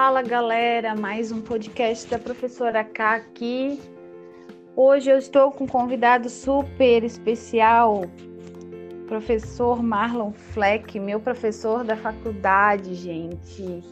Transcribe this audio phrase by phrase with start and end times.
[0.00, 3.80] Fala galera, mais um podcast da professora K aqui.
[4.76, 8.04] Hoje eu estou com um convidado super especial,
[9.08, 13.82] professor Marlon Fleck, meu professor da faculdade, gente.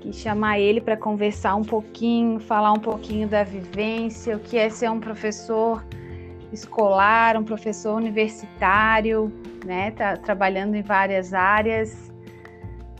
[0.00, 4.70] Que chamar ele para conversar um pouquinho, falar um pouquinho da vivência, o que é
[4.70, 5.84] ser um professor
[6.52, 9.32] escolar, um professor universitário,
[9.66, 9.90] né?
[9.90, 12.07] Tá trabalhando em várias áreas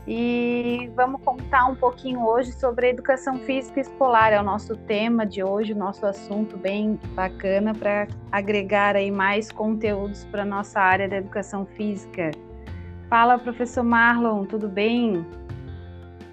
[0.07, 4.33] e vamos contar um pouquinho hoje sobre a educação física escolar.
[4.33, 9.51] É o nosso tema de hoje, o nosso assunto bem bacana para agregar aí mais
[9.51, 12.31] conteúdos para nossa área da educação física.
[13.09, 15.25] Fala, professor Marlon, tudo bem?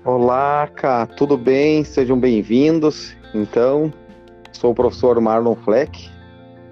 [0.05, 1.83] Olá, Cá, tudo bem?
[1.83, 3.17] Sejam bem-vindos.
[3.34, 3.92] Então,
[4.53, 6.09] sou o professor Marlon Fleck,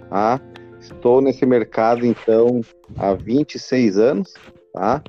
[0.09, 0.41] tá?
[0.81, 2.61] Estou nesse mercado, então,
[2.97, 4.34] há 26 anos,
[4.73, 5.03] tá?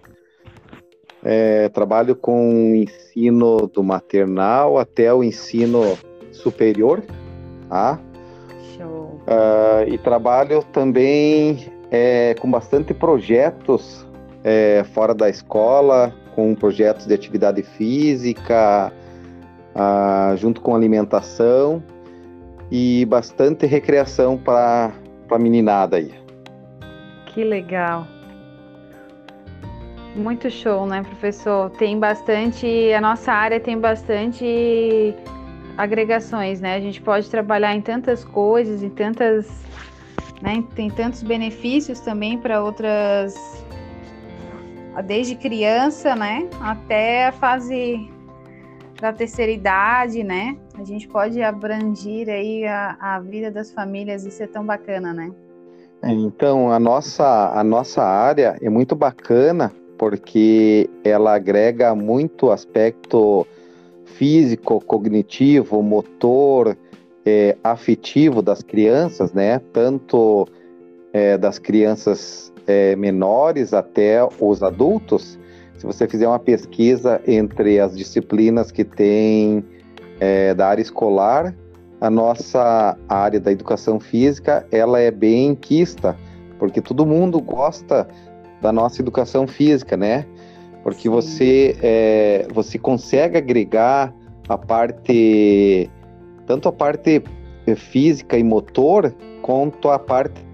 [1.28, 5.98] É, trabalho com o ensino do maternal até o ensino
[6.32, 7.04] superior,
[7.68, 8.00] tá?
[8.78, 9.20] Show.
[9.26, 14.06] Uh, e trabalho também é, com bastante projetos
[14.44, 18.94] é, fora da escola, com projetos de atividade física,
[19.74, 21.82] uh, junto com alimentação
[22.70, 24.94] e bastante recreação para
[25.32, 26.14] a meninada aí.
[27.26, 28.06] Que legal.
[30.16, 31.70] Muito show, né, professor?
[31.72, 35.14] Tem bastante, a nossa área tem bastante
[35.78, 36.76] agregações, né?
[36.76, 39.46] A gente pode trabalhar em tantas coisas, em tantas,
[40.42, 43.36] né, tem tantos benefícios também para outras
[45.06, 48.10] desde criança, né, até a fase
[49.02, 50.56] da terceira idade, né?
[50.80, 55.30] A gente pode abranger aí a, a vida das famílias, isso é tão bacana, né?
[56.02, 63.46] É, então, a nossa, a nossa área é muito bacana porque ela agrega muito aspecto
[64.06, 66.78] físico, cognitivo, motor,
[67.26, 69.60] é, afetivo das crianças, né?
[69.74, 70.48] Tanto
[71.12, 75.40] é, das crianças é, menores até os adultos.
[75.78, 79.64] Se você fizer uma pesquisa entre as disciplinas que tem
[80.20, 81.54] é, da área escolar,
[82.00, 86.16] a nossa área da educação física ela é bem quista,
[86.60, 88.08] porque todo mundo gosta
[88.62, 90.26] da nossa educação física, né?
[90.84, 94.14] Porque você, é, você consegue agregar
[94.48, 95.90] a parte,
[96.46, 97.24] tanto a parte
[97.76, 100.46] física e motor, quanto a parte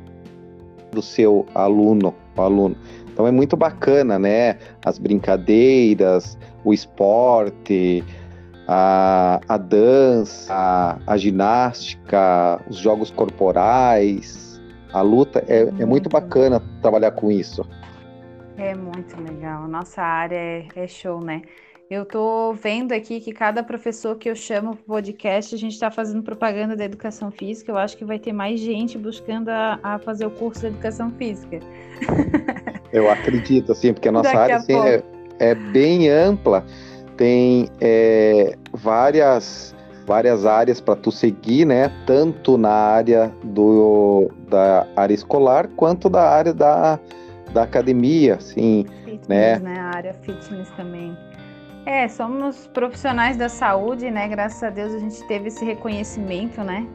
[0.92, 2.76] do seu aluno, aluno.
[3.12, 4.58] Então é muito bacana, né?
[4.86, 8.04] As brincadeiras, o esporte,
[8.68, 14.62] a, a dança, a, a ginástica, os jogos corporais,
[14.94, 15.44] a luta.
[15.48, 17.66] É, é muito bacana trabalhar com isso.
[18.58, 19.68] É muito legal.
[19.68, 21.42] Nossa área é, é show, né?
[21.90, 25.92] Eu tô vendo aqui que cada professor que eu chamo pro podcast, a gente está
[25.92, 27.70] fazendo propaganda da educação física.
[27.70, 31.12] Eu acho que vai ter mais gente buscando a, a fazer o curso de educação
[31.12, 31.60] física.
[32.94, 35.04] Eu acredito, assim, porque a nossa Daqui área a assim, é,
[35.40, 36.66] é, bem ampla.
[37.18, 39.76] Tem é, várias
[40.06, 41.92] várias áreas para tu seguir, né?
[42.06, 47.00] Tanto na área do da área escolar quanto da área da
[47.52, 49.60] da academia, assim, fitness, né?
[49.60, 49.80] né?
[49.80, 51.16] A área fitness também.
[51.86, 54.28] É, somos profissionais da saúde, né?
[54.28, 56.88] Graças a Deus a gente teve esse reconhecimento, né?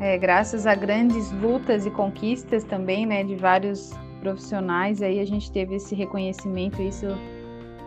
[0.00, 3.22] É, graças a grandes lutas e conquistas também, né?
[3.22, 7.06] De vários profissionais, aí a gente teve esse reconhecimento, isso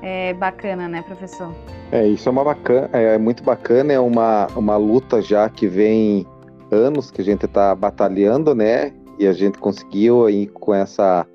[0.02, 1.54] é bacana, né, professor?
[1.92, 6.26] É, isso é uma bacana, é muito bacana, é uma, uma luta já que vem
[6.72, 8.94] anos que a gente está batalhando, né?
[9.20, 11.28] E a gente conseguiu aí com essa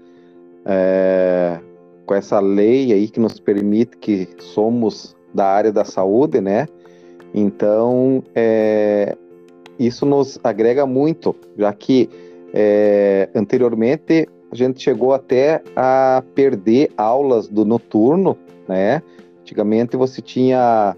[0.67, 1.59] é,
[2.05, 6.67] com essa lei aí que nos permite que somos da área da saúde, né?
[7.33, 9.17] Então, é,
[9.79, 12.09] isso nos agrega muito, já que
[12.53, 18.37] é, anteriormente a gente chegou até a perder aulas do noturno,
[18.67, 19.03] né?
[19.41, 20.97] Antigamente você tinha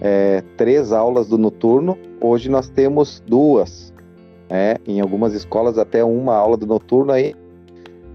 [0.00, 3.92] é, três aulas do noturno, hoje nós temos duas,
[4.48, 4.76] né?
[4.86, 7.34] Em algumas escolas até uma aula do noturno aí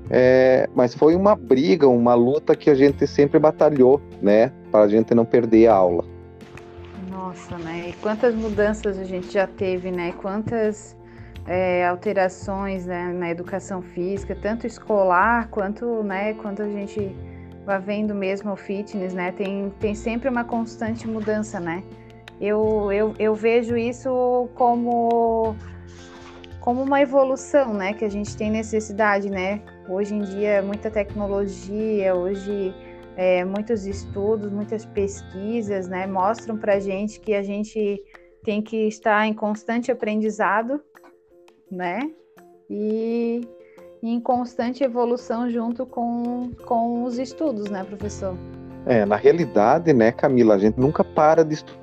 [0.09, 4.51] é, mas foi uma briga, uma luta que a gente sempre batalhou, né?
[4.71, 6.05] Para a gente não perder a aula.
[7.09, 7.89] Nossa, né?
[7.89, 10.13] E quantas mudanças a gente já teve, né?
[10.21, 10.95] Quantas
[11.47, 16.33] é, alterações né, na educação física, tanto escolar quanto, né?
[16.35, 17.15] Quanto a gente
[17.65, 19.31] vai vendo mesmo o fitness, né?
[19.31, 21.83] Tem, tem sempre uma constante mudança, né?
[22.39, 25.55] Eu, eu, eu vejo isso como
[26.59, 29.61] como uma evolução, né, que a gente tem necessidade, né?
[29.87, 32.73] Hoje em dia muita tecnologia, hoje
[33.15, 38.01] é, muitos estudos, muitas pesquisas, né, mostram para a gente que a gente
[38.43, 40.81] tem que estar em constante aprendizado,
[41.71, 41.99] né,
[42.69, 43.47] e
[44.01, 48.35] em constante evolução junto com, com os estudos, né, professor?
[48.85, 51.79] É, na realidade, né, Camila, a gente nunca para de estudar.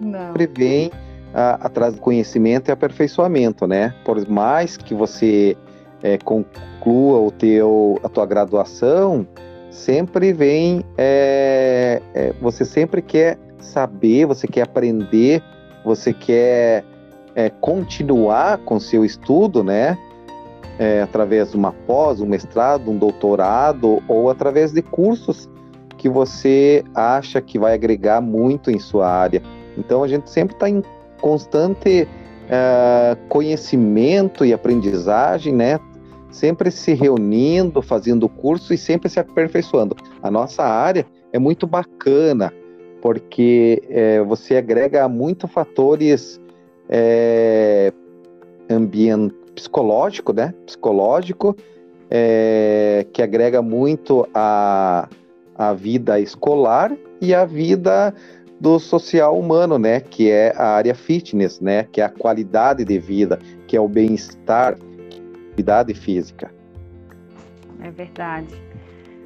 [0.00, 0.26] Não.
[0.26, 0.90] Sempre vem
[1.34, 3.94] atrás do conhecimento e aperfeiçoamento, né?
[4.04, 5.56] Por mais que você
[6.02, 9.26] é, conclua o teu, a tua graduação,
[9.70, 15.42] sempre vem, é, é, você sempre quer saber, você quer aprender,
[15.84, 16.84] você quer
[17.34, 19.96] é, continuar com seu estudo, né?
[20.78, 25.48] É, através de uma pós, um mestrado, um doutorado ou através de cursos
[25.98, 29.42] que você acha que vai agregar muito em sua área.
[29.76, 30.82] Então a gente sempre está em
[31.20, 32.08] constante
[32.48, 35.78] uh, conhecimento e aprendizagem, né?
[36.32, 39.94] Sempre se reunindo, fazendo curso e sempre se aperfeiçoando.
[40.20, 42.52] A nossa área é muito bacana,
[43.00, 46.40] porque é, você agrega muito fatores
[46.88, 47.92] é,
[48.68, 50.52] ambiente psicológico, né?
[50.66, 51.54] Psicológico,
[52.10, 55.08] é, que agrega muito a,
[55.54, 58.14] a vida escolar e a vida
[58.60, 62.96] do social humano, né, que é a área fitness, né, que é a qualidade de
[62.96, 64.76] vida, que é o bem-estar,
[65.62, 66.50] atividade física.
[67.80, 68.54] É verdade.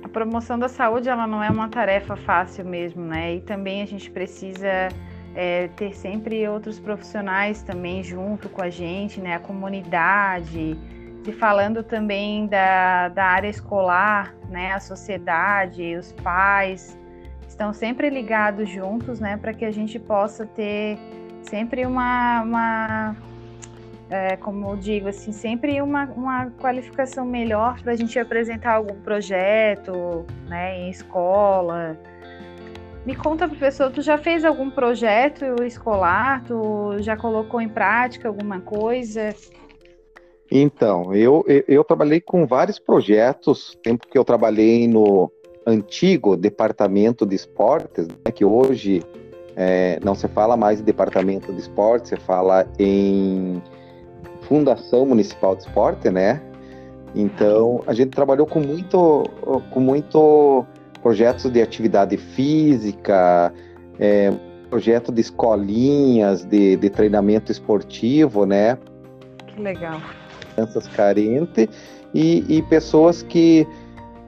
[0.03, 3.37] A promoção da saúde ela não é uma tarefa fácil mesmo, né?
[3.37, 4.89] E também a gente precisa
[5.35, 9.35] é, ter sempre outros profissionais também junto com a gente, né?
[9.35, 10.79] A comunidade,
[11.27, 14.73] e falando também da, da área escolar, né?
[14.73, 16.97] A sociedade, os pais,
[17.49, 20.99] estão sempre ligados juntos, né, para que a gente possa ter
[21.43, 23.17] sempre uma, uma
[24.11, 29.01] é, como eu digo assim, sempre uma, uma qualificação melhor para a gente apresentar algum
[29.01, 31.99] projeto, né, em escola.
[33.05, 36.45] Me conta, professor, tu já fez algum projeto escolar?
[36.45, 39.35] Tu já colocou em prática alguma coisa?
[40.51, 45.31] Então, eu, eu, trabalhei com vários projetos, tempo que eu trabalhei no,
[45.67, 49.03] antigo departamento de esportes, né, que hoje
[49.57, 53.61] é, não se fala mais em departamento de esportes, se fala em
[54.49, 56.41] Fundação Municipal de Esporte, né?
[57.15, 59.25] Então a gente trabalhou com muito,
[59.71, 60.65] com muito
[61.03, 63.53] projetos de atividade física,
[63.99, 64.33] é,
[64.69, 68.77] projeto de escolinhas de, de treinamento esportivo, né?
[69.47, 70.01] Que legal.
[70.55, 71.69] Crianças carentes
[72.15, 73.67] e, e pessoas que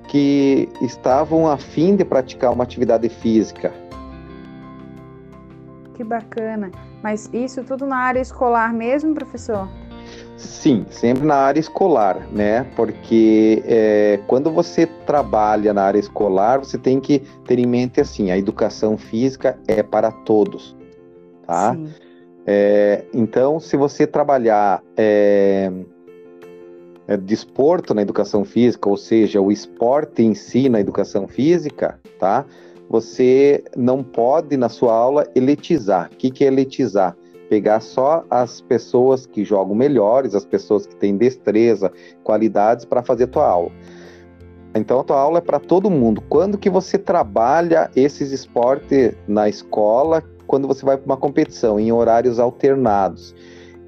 [0.09, 3.71] que estavam a fim de praticar uma atividade física.
[5.93, 6.71] Que bacana.
[7.03, 9.69] Mas isso tudo na área escolar mesmo, professor?
[10.37, 12.65] Sim, sempre na área escolar, né?
[12.77, 18.31] Porque é, quando você trabalha na área escolar, você tem que ter em mente assim:
[18.31, 20.77] a educação física é para todos,
[21.47, 21.77] tá?
[22.47, 25.71] É, então, se você trabalhar é,
[27.07, 32.47] é, desporto na educação física, ou seja, o esporte em si na educação física, tá?
[32.89, 36.11] Você não pode na sua aula elitizar.
[36.13, 37.17] O que, que é elitizar?
[37.49, 41.91] Pegar só as pessoas que jogam melhores, as pessoas que têm destreza,
[42.23, 43.73] qualidades para fazer a tua aula.
[44.75, 46.23] Então a tua aula é para todo mundo.
[46.29, 50.23] Quando que você trabalha esses esportes na escola?
[50.47, 53.35] Quando você vai para uma competição em horários alternados.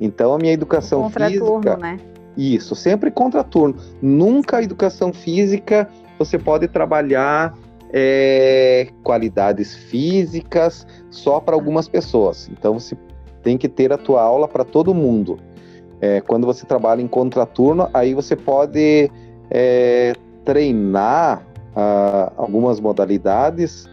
[0.01, 1.99] Então a minha educação física, né?
[2.37, 3.77] Isso, sempre contraturno.
[4.01, 5.89] Nunca a educação física
[6.19, 7.55] você pode trabalhar
[7.93, 12.49] é, qualidades físicas só para algumas pessoas.
[12.51, 12.97] Então você
[13.43, 15.39] tem que ter a tua aula para todo mundo.
[16.01, 19.11] É, quando você trabalha em contraturno, aí você pode
[19.51, 23.89] é, treinar ah, algumas modalidades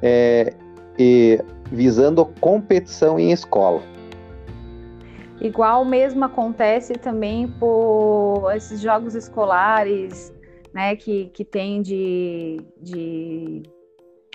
[0.00, 0.54] é,
[0.98, 1.38] e,
[1.70, 3.82] visando competição em escola.
[5.40, 10.32] Igual mesmo acontece também por esses jogos escolares,
[10.72, 13.62] né, que, que tem de, de,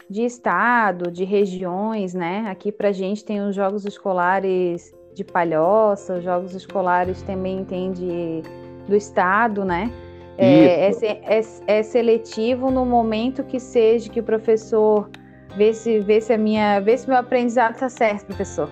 [0.09, 2.45] de estado, de regiões, né?
[2.49, 7.91] Aqui para a gente tem os jogos escolares de Palhoça, os jogos escolares também tem
[7.91, 8.41] de,
[8.87, 9.91] do estado, né?
[10.37, 15.09] É, é, é, é, seletivo no momento que seja que o professor
[15.55, 18.69] vê se, vê se a minha, vê se meu aprendizado está certo, professor.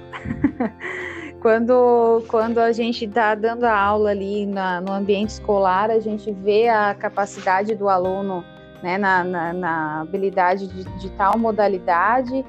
[1.41, 6.31] quando, quando a gente está dando a aula ali na, no ambiente escolar, a gente
[6.31, 8.43] vê a capacidade do aluno
[8.85, 12.45] né, na, na, na habilidade de, de, tal modalidade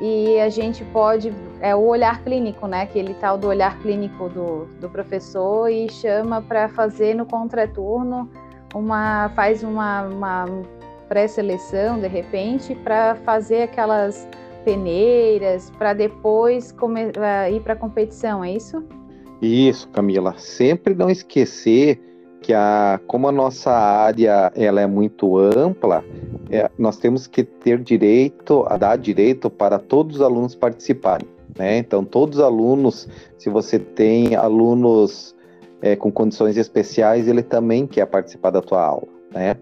[0.00, 4.64] e a gente pode, é o olhar clínico, né, aquele tal do olhar clínico do,
[4.80, 8.28] do professor e chama para fazer no contraturno
[8.74, 10.46] uma, faz uma, uma
[11.08, 14.28] pré-seleção, de repente, para fazer aquelas
[14.64, 18.84] peneiras, para depois uh, ir para a competição, é isso?
[19.40, 20.34] Isso, Camila.
[20.38, 22.00] Sempre não esquecer
[22.40, 26.04] que a, como a nossa área ela é muito ampla,
[26.50, 31.28] é, nós temos que ter direito, a dar direito para todos os alunos participarem.
[31.58, 31.78] Né?
[31.78, 35.34] Então, todos os alunos, se você tem alunos
[35.82, 39.08] é, com condições especiais, ele também quer participar da tua aula.
[39.32, 39.56] Né?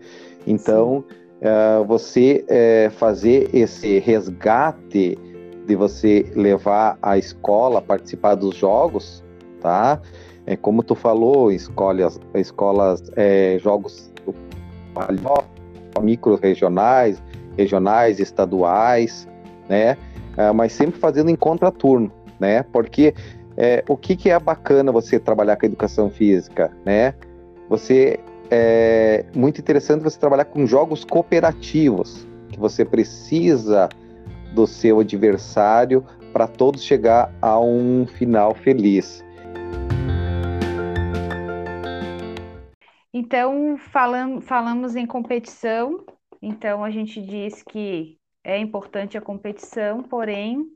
[0.46, 1.04] Então,
[1.40, 5.18] é, você é, fazer esse resgate
[5.66, 9.24] de você levar a escola a participar dos jogos,
[9.60, 10.00] tá?
[10.46, 14.12] É, como tu falou, escolas, escolas é, jogos
[16.00, 17.22] micro-regionais,
[17.56, 19.28] regionais, estaduais,
[19.68, 19.96] né?
[20.36, 22.62] É, mas sempre fazendo em contraturno, né?
[22.62, 23.14] Porque
[23.56, 27.14] é, o que, que é bacana você trabalhar com educação física, né?
[27.68, 33.88] Você é muito interessante você trabalhar com jogos cooperativos, que você precisa
[34.54, 39.24] do seu adversário para todos chegar a um final feliz.
[43.18, 46.04] Então, falam, falamos em competição,
[46.42, 50.66] então a gente diz que é importante a competição, porém,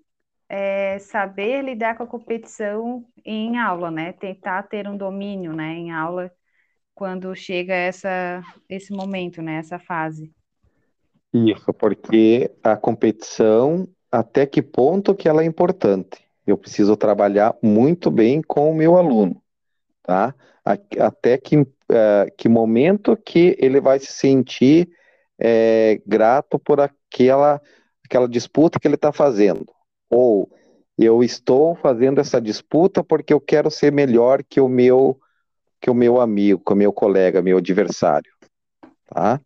[0.49, 4.15] é saber lidar com a competição em aula, né?
[4.15, 6.33] Tentar ter um domínio, né, em aula
[6.95, 10.33] quando chega essa, esse momento, né, essa fase.
[11.35, 16.25] Isso, porque a competição, até que ponto que ela é importante?
[16.47, 19.43] Eu preciso trabalhar muito bem com o meu aluno,
[20.03, 20.35] tá?
[20.99, 21.67] Até que uh,
[22.37, 24.89] que momento que ele vai se sentir
[25.39, 27.61] é, grato por aquela,
[28.05, 29.67] aquela disputa que ele está fazendo.
[30.09, 30.51] Ou
[30.99, 35.19] eu estou fazendo essa disputa porque eu quero ser melhor que o meu
[35.81, 38.31] que o meu amigo, que o meu colega, meu adversário,
[39.07, 39.41] tá?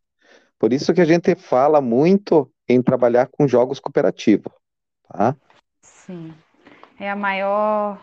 [0.58, 4.52] Por isso que a gente fala muito em trabalhar com jogos cooperativos,
[5.08, 5.36] tá?
[5.80, 6.34] Sim.
[6.98, 8.00] É a maior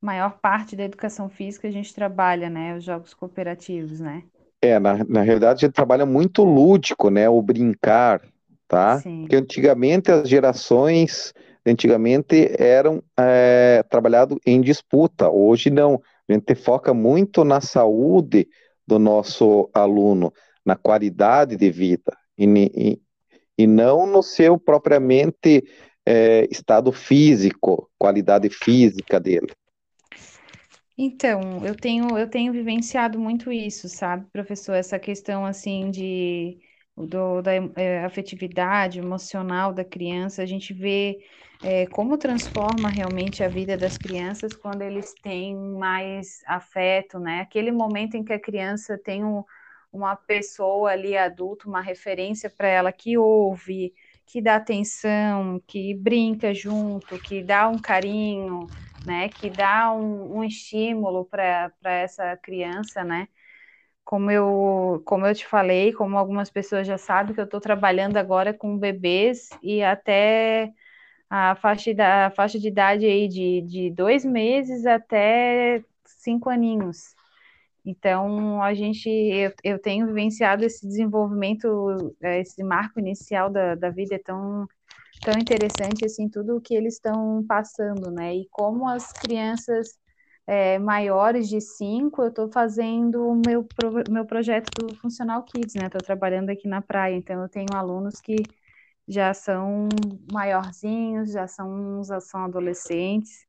[0.00, 4.22] maior parte da educação física a gente trabalha, né, os jogos cooperativos, né?
[4.60, 8.22] É, na, na realidade a gente trabalha muito lúdico, né, o brincar,
[8.68, 8.98] tá?
[8.98, 9.22] Sim.
[9.22, 11.32] Porque antigamente as gerações,
[11.64, 18.48] antigamente eram é, trabalhado em disputa, hoje não, a gente foca muito na saúde
[18.86, 20.32] do nosso aluno,
[20.64, 23.00] na qualidade de vida, e, e,
[23.58, 25.64] e não no seu propriamente
[26.04, 29.52] é, estado físico, qualidade física dele.
[30.98, 34.74] Então, eu tenho, eu tenho vivenciado muito isso, sabe, professor?
[34.74, 36.58] Essa questão assim de
[36.96, 41.18] do, da é, afetividade emocional da criança, a gente vê
[41.62, 47.40] é, como transforma realmente a vida das crianças quando eles têm mais afeto, né?
[47.40, 49.44] Aquele momento em que a criança tem um,
[49.92, 53.92] uma pessoa ali adulta, uma referência para ela que ouve,
[54.26, 58.70] que dá atenção, que brinca junto, que dá um carinho,
[59.06, 63.28] né, que dá um, um estímulo para essa criança, né?
[64.04, 68.16] Como eu, como eu te falei, como algumas pessoas já sabem, que eu estou trabalhando
[68.16, 70.72] agora com bebês e até
[71.30, 77.14] a faixa, da, a faixa de idade aí de, de dois meses até cinco aninhos.
[77.84, 84.16] Então, a gente, eu, eu tenho vivenciado esse desenvolvimento, esse marco inicial da, da vida
[84.16, 84.66] é tão
[85.22, 88.34] tão interessante assim tudo o que eles estão passando, né?
[88.36, 89.98] E como as crianças
[90.46, 95.74] é, maiores de 5, eu estou fazendo o meu, pro, meu projeto do Funcional Kids,
[95.74, 95.86] né?
[95.86, 98.36] Estou trabalhando aqui na praia, então eu tenho alunos que
[99.08, 99.88] já são
[100.32, 103.46] maiorzinhos, já são, já são adolescentes,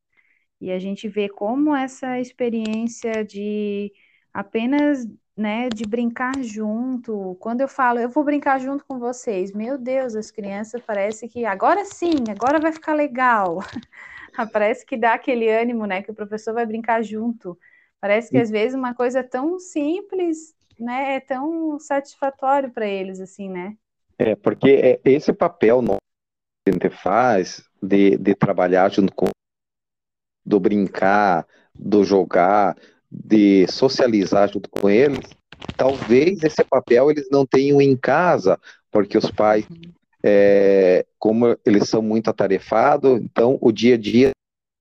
[0.62, 3.92] e a gente vê como essa experiência de
[4.34, 5.06] apenas
[5.38, 7.38] né, de brincar junto.
[7.40, 11.46] Quando eu falo, eu vou brincar junto com vocês, meu Deus, as crianças parece que
[11.46, 13.60] agora sim, agora vai ficar legal.
[14.52, 17.58] parece que dá aquele ânimo, né, que o professor vai brincar junto.
[18.02, 23.50] Parece que às vezes uma coisa tão simples, né, é tão satisfatório para eles, assim,
[23.50, 23.76] né?
[24.18, 29.28] É, porque é esse papel que a gente faz de, de trabalhar junto com
[30.44, 32.76] do brincar, do jogar,
[33.10, 35.26] de socializar junto com eles,
[35.76, 38.60] talvez esse papel eles não tenham em casa,
[38.92, 39.66] porque os pais,
[40.24, 44.32] é, como eles são muito atarefados, então o dia a dia é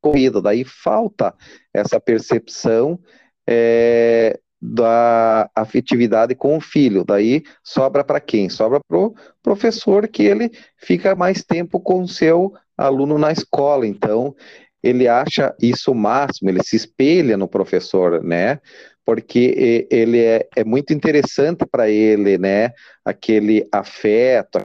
[0.00, 1.34] corrida, daí falta
[1.72, 2.98] essa percepção
[3.46, 7.04] é, da afetividade com o filho.
[7.04, 8.48] Daí sobra para quem?
[8.48, 13.86] Sobra para o professor que ele fica mais tempo com o seu aluno na escola.
[13.86, 14.34] Então,
[14.82, 18.60] ele acha isso o máximo, ele se espelha no professor, né?
[19.04, 22.70] Porque ele é, é muito interessante para ele, né?
[23.04, 24.60] Aquele afeto,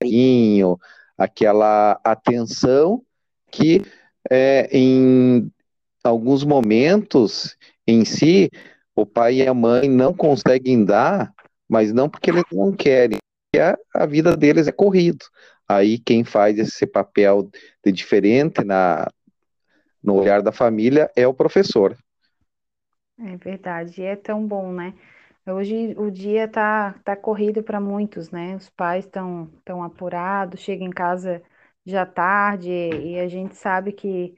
[0.00, 0.78] carinho,
[1.16, 3.02] aquela atenção
[3.50, 3.82] que
[4.30, 5.50] é, em
[6.02, 7.56] alguns momentos
[7.86, 8.50] em si
[8.94, 11.32] o pai e a mãe não conseguem dar,
[11.68, 13.18] mas não porque eles não querem,
[13.56, 15.24] a, a vida deles é corrido.
[15.68, 17.48] Aí quem faz esse papel
[17.84, 19.08] de diferente na,
[20.02, 21.96] no olhar da família é o professor.
[23.18, 24.94] É verdade, é tão bom, né?
[25.46, 28.56] Hoje o dia tá, tá corrido para muitos, né?
[28.56, 31.42] Os pais estão tão apurados, chegam em casa
[31.84, 34.36] já tarde e a gente sabe que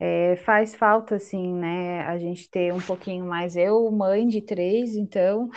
[0.00, 2.02] é, faz falta, assim, né?
[2.06, 3.56] A gente ter um pouquinho mais.
[3.56, 5.50] Eu, mãe de três, então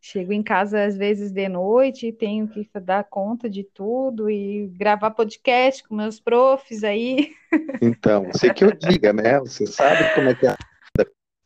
[0.00, 5.10] chego em casa às vezes de noite, tenho que dar conta de tudo e gravar
[5.10, 7.32] podcast com meus profs aí.
[7.80, 9.38] Então, você que eu diga, né?
[9.40, 10.56] Você sabe como é que é.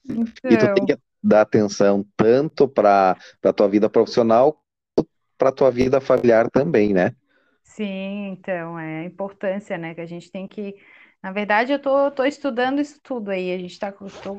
[0.09, 0.51] Então...
[0.51, 4.61] E tu tem que dar atenção tanto para a tua vida profissional
[4.97, 7.15] quanto para a tua vida familiar também, né?
[7.63, 9.95] Sim, então, é a importância, né?
[9.95, 10.75] Que a gente tem que.
[11.23, 13.53] Na verdade, eu tô, tô estudando isso tudo aí.
[13.53, 13.93] A gente está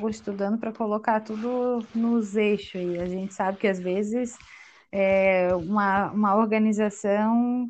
[0.09, 2.99] estudando para colocar tudo nos eixos aí.
[2.99, 4.35] A gente sabe que às vezes
[4.91, 7.67] é, uma, uma organização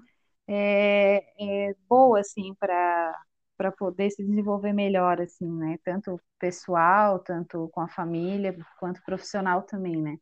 [0.48, 3.13] é, é boa, assim, para
[3.58, 5.77] para poder se desenvolver melhor, assim, né?
[5.84, 10.18] Tanto pessoal, tanto com a família, quanto profissional também, né?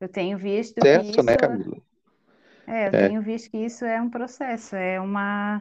[0.00, 1.22] Eu tenho visto certo, que isso...
[1.24, 1.76] né, Camila?
[2.68, 3.08] É, eu é.
[3.08, 5.60] tenho visto que isso é um processo, é uma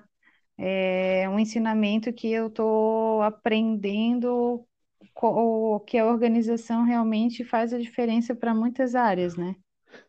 [0.57, 4.65] é um ensinamento que eu estou aprendendo
[5.13, 9.55] o que a organização realmente faz a diferença para muitas áreas, né?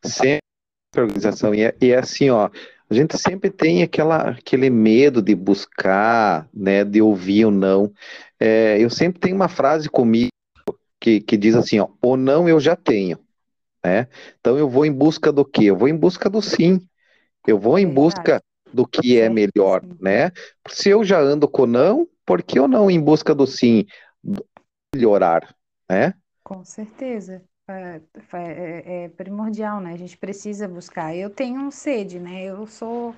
[0.04, 0.40] Sempre
[0.96, 2.50] organização e é, e é assim, ó,
[2.90, 7.92] a gente sempre tem aquela, aquele medo de buscar, né, de ouvir ou não.
[8.40, 10.30] É, eu sempre tenho uma frase comigo
[11.00, 13.18] que, que diz assim, ó, ou não eu já tenho,
[13.84, 14.08] né?
[14.40, 15.64] Então eu vou em busca do quê?
[15.64, 16.80] Eu vou em busca do sim.
[17.46, 20.30] Eu vou em busca do que é melhor, né?
[20.68, 23.86] Se eu já ando com não, por que eu não em busca do sim
[24.94, 25.54] melhorar,
[25.88, 26.14] né?
[26.44, 27.42] Com certeza.
[27.68, 28.00] É,
[28.32, 29.92] é, é, primordial, né?
[29.92, 31.14] A gente precisa buscar.
[31.14, 32.44] Eu tenho sede, né?
[32.44, 33.14] Eu sou,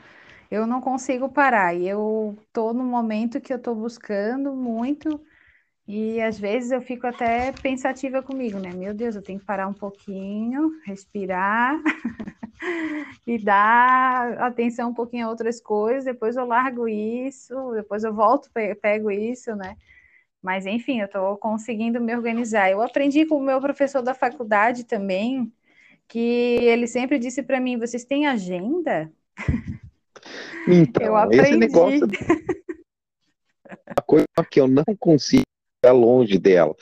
[0.51, 1.75] eu não consigo parar.
[1.75, 5.21] E eu tô no momento que eu tô buscando muito
[5.91, 8.71] e às vezes eu fico até pensativa comigo, né?
[8.73, 11.83] Meu Deus, eu tenho que parar um pouquinho, respirar
[13.27, 16.05] e dar atenção um pouquinho a outras coisas.
[16.05, 18.49] Depois eu largo isso, depois eu volto,
[18.81, 19.77] pego isso, né?
[20.41, 22.71] Mas, enfim, eu estou conseguindo me organizar.
[22.71, 25.53] Eu aprendi com o meu professor da faculdade também,
[26.07, 29.11] que ele sempre disse para mim: vocês têm agenda?
[30.69, 31.43] Então, eu aprendi.
[31.43, 32.07] esse negócio.
[33.97, 35.45] A coisa que eu não consigo
[35.83, 36.75] ficar longe dela.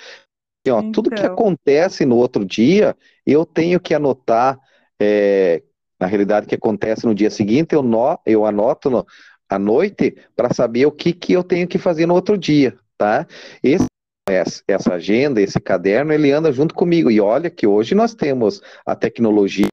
[0.67, 0.93] Assim, ó, então...
[0.93, 1.33] Tudo que então.
[1.33, 4.59] acontece no outro dia, eu tenho que anotar.
[5.01, 5.63] É,
[6.01, 9.07] na realidade, o que acontece no dia seguinte, eu, no, eu anoto no,
[9.49, 13.27] à noite para saber o que, que eu tenho que fazer no outro dia tá?
[13.63, 13.87] Esse,
[14.67, 17.11] essa agenda, esse caderno, ele anda junto comigo.
[17.11, 19.69] E olha que hoje nós temos a tecnologia,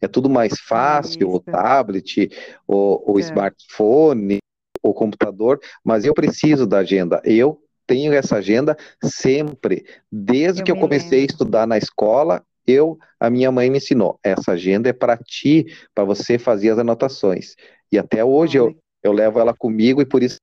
[0.00, 1.36] é tudo mais fácil, Isso.
[1.36, 2.30] o tablet,
[2.66, 3.22] o, o é.
[3.22, 4.38] smartphone,
[4.82, 7.22] o computador, mas eu preciso da agenda.
[7.24, 11.32] Eu tenho essa agenda sempre, desde eu que eu comecei lembro.
[11.32, 14.18] a estudar na escola, eu, a minha mãe me ensinou.
[14.22, 17.54] Essa agenda é para ti, para você fazer as anotações.
[17.92, 20.38] E até hoje eu, eu levo ela comigo e por isso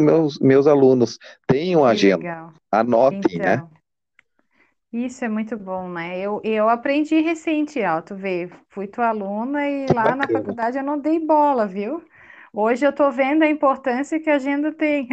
[0.00, 2.52] meus, meus alunos tenham agenda, legal.
[2.70, 3.54] anotem, né?
[3.54, 3.72] então, né?
[4.92, 6.18] Isso é muito bom, né?
[6.20, 10.16] Eu, eu aprendi recente, ó, tu vê, fui tua aluna e lá bacana.
[10.16, 12.04] na faculdade eu não dei bola, viu?
[12.54, 15.08] Hoje eu tô vendo a importância que a agenda tem.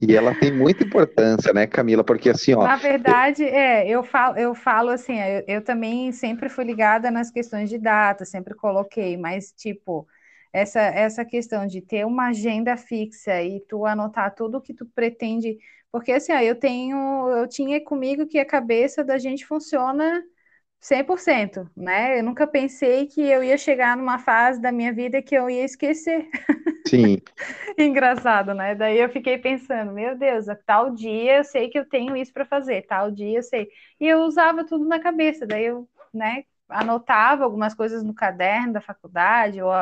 [0.00, 2.04] E ela tem muita importância, né, Camila?
[2.04, 2.62] Porque assim, ó.
[2.62, 7.30] Na verdade, é, eu falo, eu falo assim, eu, eu também sempre fui ligada nas
[7.30, 10.06] questões de data, sempre coloquei, mas tipo,
[10.52, 14.86] essa, essa questão de ter uma agenda fixa e tu anotar tudo o que tu
[14.86, 15.58] pretende,
[15.90, 20.22] porque assim, ó, eu tenho, eu tinha comigo que a cabeça da gente funciona
[20.80, 22.18] 100%, né?
[22.18, 25.64] Eu nunca pensei que eu ia chegar numa fase da minha vida que eu ia
[25.64, 26.28] esquecer.
[26.88, 27.20] Sim.
[27.78, 28.74] Engraçado, né?
[28.74, 32.44] Daí eu fiquei pensando, meu Deus, tal dia eu sei que eu tenho isso para
[32.44, 33.68] fazer, tal dia eu sei.
[34.00, 38.80] E eu usava tudo na cabeça, daí eu, né, anotava algumas coisas no caderno da
[38.80, 39.72] faculdade ou,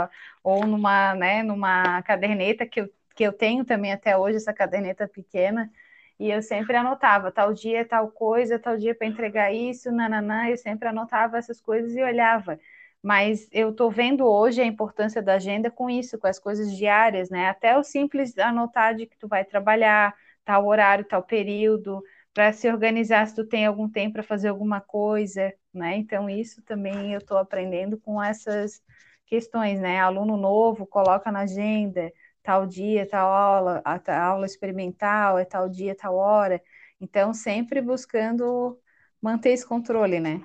[0.42, 5.08] ou numa, né, numa caderneta que eu, que eu tenho também até hoje, essa caderneta
[5.08, 5.70] pequena,
[6.18, 10.56] e eu sempre anotava tal dia, tal coisa, tal dia para entregar isso, nananã, eu
[10.56, 12.58] sempre anotava essas coisas e olhava.
[13.02, 17.28] Mas eu estou vendo hoje a importância da agenda com isso, com as coisas diárias,
[17.30, 17.48] né?
[17.48, 22.68] Até o simples anotar de que tu vai trabalhar, tal horário, tal período, para se
[22.68, 25.96] organizar se tu tem algum tempo para fazer alguma coisa, né?
[25.96, 28.82] Então, isso também eu estou aprendendo com essas
[29.26, 30.00] questões, né?
[30.00, 32.10] Aluno novo, coloca na agenda,
[32.44, 36.62] tal dia, tal aula, a aula experimental, é tal dia, tal hora.
[37.00, 38.78] Então, sempre buscando
[39.20, 40.42] manter esse controle, né?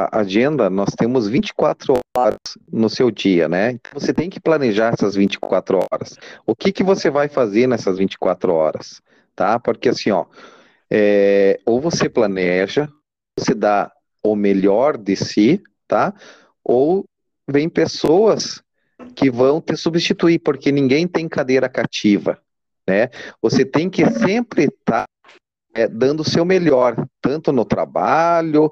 [0.00, 2.38] A agenda, nós temos 24 horas
[2.72, 3.72] no seu dia, né?
[3.72, 6.16] Então, você tem que planejar essas 24 horas.
[6.44, 9.00] O que, que você vai fazer nessas 24 horas?
[9.38, 9.56] tá?
[9.60, 10.26] Porque assim, ó,
[10.90, 12.88] é, ou você planeja,
[13.38, 16.12] você dá o melhor de si, tá?
[16.64, 17.04] Ou
[17.46, 18.60] vem pessoas
[19.14, 22.40] que vão te substituir, porque ninguém tem cadeira cativa,
[22.86, 23.10] né?
[23.40, 25.08] Você tem que sempre estar tá,
[25.74, 28.70] é, dando o seu melhor, tanto no trabalho,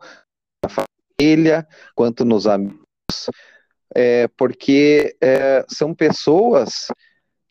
[0.65, 2.81] na família, quanto nos amigos,
[3.95, 6.89] é, porque é, são pessoas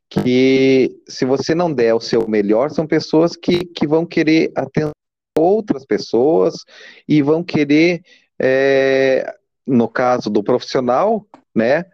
[0.10, 4.92] que se você não der o seu melhor, são pessoas que, que vão querer atender
[5.38, 6.56] outras pessoas
[7.08, 8.04] e vão querer,
[8.40, 9.36] é,
[9.66, 11.86] no caso do profissional, né,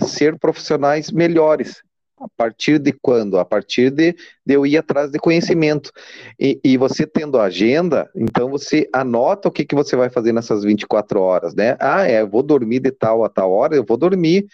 [0.00, 1.82] ser profissionais melhores.
[2.20, 3.38] A partir de quando?
[3.38, 4.12] A partir de,
[4.44, 5.92] de eu ir atrás de conhecimento.
[6.38, 10.64] E, e, você tendo agenda, então você anota o que, que você vai fazer nessas
[10.64, 11.76] 24 horas, né?
[11.78, 14.46] Ah, é, eu vou dormir de tal a tal hora, eu vou dormir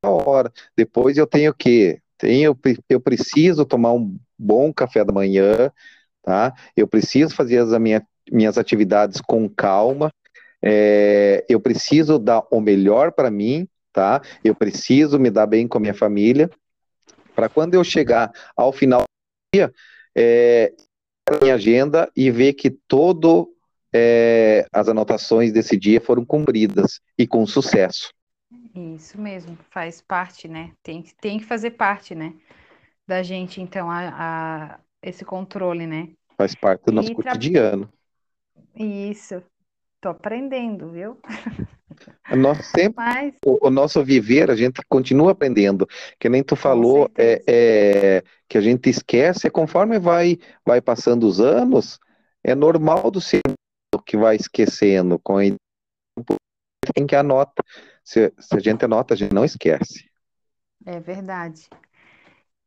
[0.00, 0.52] tal hora.
[0.76, 2.58] Depois eu tenho que tenho,
[2.88, 5.70] eu preciso tomar um bom café da manhã,
[6.22, 6.54] tá?
[6.76, 10.10] Eu preciso fazer as minha, minhas atividades com calma,
[10.62, 14.20] é, eu preciso dar o melhor para mim, tá?
[14.44, 16.50] Eu preciso me dar bem com a minha família,
[17.34, 19.06] para quando eu chegar ao final do
[19.54, 19.72] dia,
[20.14, 20.74] é,
[21.40, 23.50] minha agenda e ver que todo
[23.90, 28.10] é, as anotações desse dia foram cumpridas e com sucesso.
[28.74, 30.72] Isso mesmo, faz parte, né?
[30.82, 32.34] Tem, tem que fazer parte, né?
[33.06, 36.10] Da gente, então, a, a esse controle, né?
[36.36, 37.90] Faz parte do nosso E cotidiano.
[38.74, 39.42] Isso,
[40.00, 41.18] tô aprendendo, viu?
[42.36, 45.86] Nós sempre, Mas, o, o nosso viver, a gente continua aprendendo.
[46.18, 51.40] Que nem tu falou, é, é, que a gente esquece, conforme vai, vai passando os
[51.40, 51.98] anos,
[52.44, 53.40] é normal do ser
[54.04, 55.18] que vai esquecendo.
[55.18, 55.38] Com
[56.94, 57.62] tem que anota.
[58.04, 60.08] Se, se a gente anota, a gente não esquece.
[60.84, 61.68] É verdade.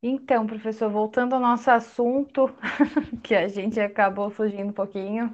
[0.02, 2.50] Então, professor, voltando ao nosso assunto,
[3.24, 5.34] que a gente acabou fugindo um pouquinho.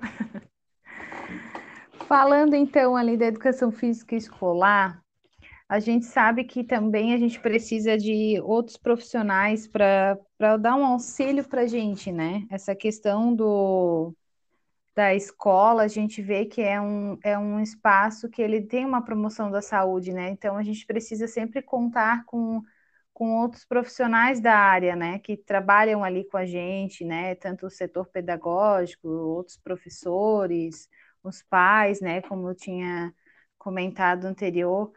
[2.08, 5.02] Falando então ali da educação física escolar,
[5.68, 10.20] a gente sabe que também a gente precisa de outros profissionais para
[10.60, 12.46] dar um auxílio para a gente, né?
[12.52, 14.14] Essa questão do,
[14.96, 19.04] da escola, a gente vê que é um, é um espaço que ele tem uma
[19.04, 20.30] promoção da saúde, né?
[20.30, 22.62] Então a gente precisa sempre contar com,
[23.12, 25.18] com outros profissionais da área, né?
[25.18, 27.34] Que trabalham ali com a gente, né?
[27.36, 30.88] Tanto o setor pedagógico, outros professores,
[31.30, 32.22] os pais, né?
[32.22, 33.14] Como eu tinha
[33.58, 34.92] comentado anterior.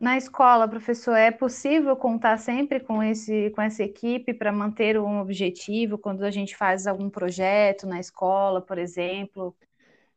[0.00, 5.18] Na escola, professor, é possível contar sempre com esse, com essa equipe para manter um
[5.18, 9.56] objetivo quando a gente faz algum projeto na escola, por exemplo?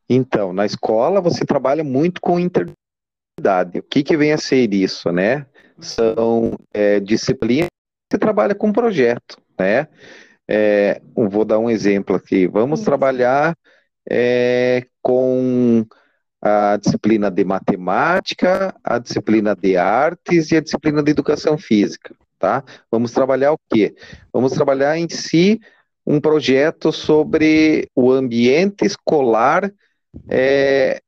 [0.07, 3.79] Então, na escola você trabalha muito com interdisciplinaridade.
[3.79, 5.47] O que que vem a ser isso, né?
[5.79, 9.87] São é, disciplinas que você trabalha com projeto, né?
[10.47, 12.45] É, vou dar um exemplo aqui.
[12.45, 13.55] Vamos trabalhar
[14.09, 15.85] é, com
[16.41, 22.63] a disciplina de matemática, a disciplina de artes e a disciplina de educação física, tá?
[22.89, 23.95] Vamos trabalhar o quê?
[24.33, 25.59] Vamos trabalhar em si
[26.05, 29.71] um projeto sobre o ambiente escolar,
[30.27, 30.99] é,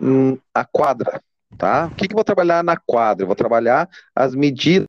[0.00, 1.22] hum, a quadra,
[1.56, 1.86] tá?
[1.86, 3.22] O que que eu vou trabalhar na quadra?
[3.24, 4.86] Eu vou trabalhar as medidas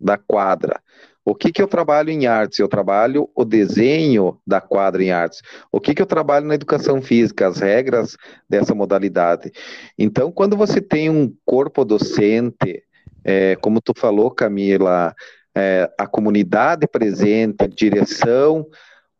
[0.00, 0.82] da quadra.
[1.24, 2.58] O que que eu trabalho em artes?
[2.58, 5.40] Eu trabalho o desenho da quadra em artes.
[5.72, 7.48] O que que eu trabalho na educação física?
[7.48, 8.16] As regras
[8.48, 9.50] dessa modalidade.
[9.98, 12.82] Então, quando você tem um corpo docente,
[13.24, 15.14] é, como tu falou, Camila,
[15.56, 18.66] é, a comunidade presente, a direção,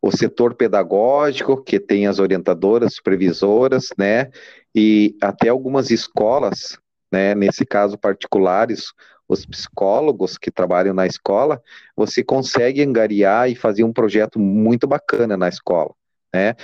[0.02, 4.30] o setor pedagógico, que tem as orientadoras, supervisoras, né,
[4.74, 6.78] e até algumas escolas,
[7.10, 8.92] né, nesse caso particulares,
[9.28, 11.62] os psicólogos que trabalham na escola,
[11.96, 15.94] você consegue angariar e fazer um projeto muito bacana na escola,
[16.32, 16.54] né?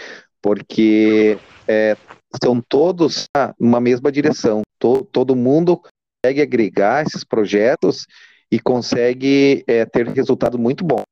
[0.42, 1.96] Porque é,
[2.42, 3.26] são todos
[3.58, 5.80] numa mesma direção, to, todo mundo
[6.22, 8.06] consegue agregar esses projetos
[8.50, 11.02] e consegue é, ter resultado muito bom.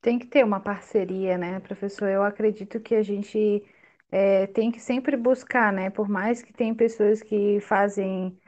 [0.00, 2.08] Tem que ter uma parceria, né, professor?
[2.08, 3.62] Eu acredito que a gente
[4.10, 5.90] é, tem que sempre buscar, né?
[5.90, 8.38] Por mais que tem pessoas que fazem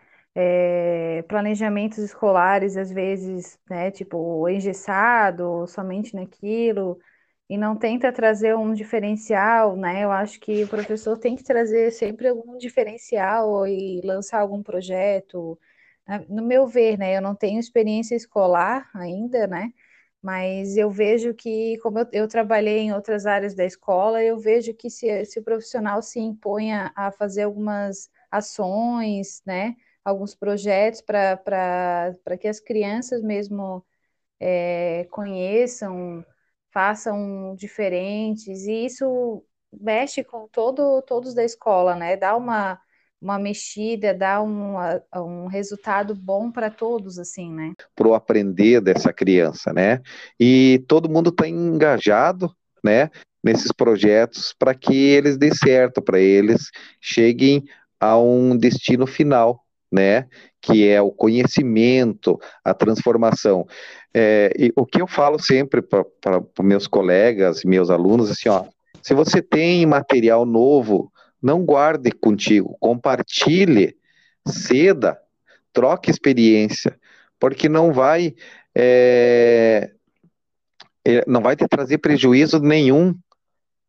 [0.40, 6.96] é, planejamentos escolares, às vezes, né, tipo, engessado, somente naquilo,
[7.50, 10.04] e não tenta trazer um diferencial, né?
[10.04, 15.58] Eu acho que o professor tem que trazer sempre algum diferencial e lançar algum projeto.
[16.28, 17.16] No meu ver, né?
[17.16, 19.72] Eu não tenho experiência escolar ainda, né?
[20.22, 24.74] Mas eu vejo que, como eu, eu trabalhei em outras áreas da escola, eu vejo
[24.74, 29.74] que se, se o profissional se impõe a, a fazer algumas ações, né?
[30.04, 33.84] Alguns projetos para que as crianças mesmo
[34.40, 36.24] é, conheçam
[36.72, 42.16] façam diferentes, e isso mexe com todo, todos da escola, né?
[42.16, 42.78] Dá uma,
[43.20, 44.76] uma mexida, dá um,
[45.16, 47.72] um resultado bom para todos, assim, né?
[47.94, 50.00] Para o aprender dessa criança, né?
[50.38, 53.10] E todo mundo está engajado, né?
[53.42, 57.64] Nesses projetos para que eles dê certo, para eles cheguem
[58.00, 60.26] a um destino final, né?
[60.60, 63.66] Que é o conhecimento, a transformação.
[64.14, 66.04] É, o que eu falo sempre para
[66.60, 68.64] meus colegas, meus alunos, assim, ó,
[69.02, 73.96] se você tem material novo, não guarde contigo, compartilhe,
[74.46, 75.18] ceda,
[75.72, 76.98] troque experiência,
[77.38, 78.34] porque não vai
[78.74, 79.90] é,
[81.04, 83.14] é não vai te trazer prejuízo nenhum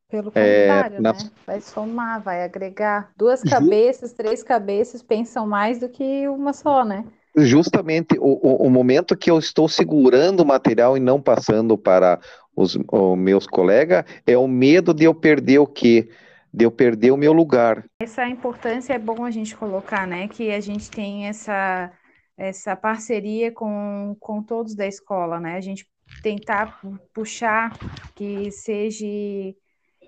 [0.09, 1.13] pelo é, contrário, é, na...
[1.13, 1.19] né?
[1.45, 3.11] Vai somar, vai agregar.
[3.15, 7.05] Duas cabeças, três cabeças pensam mais do que uma só, né?
[7.37, 12.19] Justamente o, o, o momento que eu estou segurando o material e não passando para
[12.55, 16.09] os, os meus colegas é o medo de eu perder o quê?
[16.51, 17.85] De eu perder o meu lugar.
[18.01, 20.27] Essa importância é bom a gente colocar, né?
[20.27, 21.91] Que a gente tem essa,
[22.35, 25.55] essa parceria com, com todos da escola, né?
[25.55, 25.87] A gente
[26.23, 26.81] tentar
[27.13, 27.77] puxar
[28.15, 29.05] que seja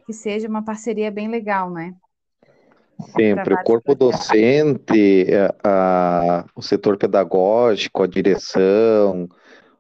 [0.06, 1.94] que seja uma parceria bem legal, né?
[3.16, 5.28] Sempre, o corpo docente,
[5.64, 9.28] a, a, o setor pedagógico, a direção,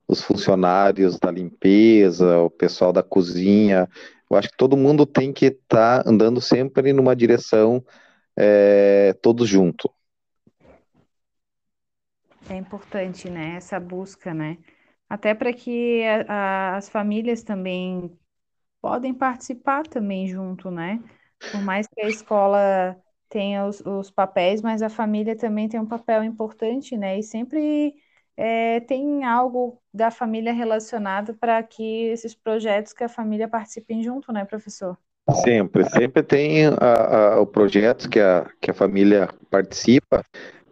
[0.07, 3.87] os funcionários da limpeza, o pessoal da cozinha,
[4.29, 7.83] eu acho que todo mundo tem que estar tá andando sempre numa direção,
[8.37, 9.91] é, todos juntos.
[12.49, 14.57] É importante, né, essa busca, né?
[15.09, 18.17] Até para que a, as famílias também
[18.81, 20.99] podem participar também junto, né?
[21.51, 22.97] Por mais que a escola
[23.29, 27.19] tenha os, os papéis, mas a família também tem um papel importante, né?
[27.19, 27.93] E sempre
[28.35, 34.31] é, tem algo da família relacionado para que esses projetos que a família participem junto,
[34.31, 34.97] né, professor?
[35.43, 40.25] Sempre, sempre tem a, a, o projeto que a, que a família participa,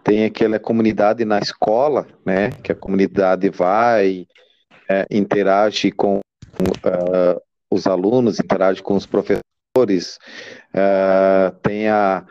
[0.03, 4.25] tem aquela comunidade na escola, né, que a comunidade vai,
[4.89, 10.17] é, interage com uh, os alunos, interage com os professores,
[10.73, 12.25] uh, tem a,